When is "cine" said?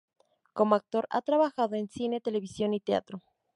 1.87-2.21